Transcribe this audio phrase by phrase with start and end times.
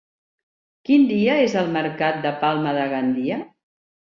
[0.89, 3.43] Quin dia és el mercat de Palma de Gandia?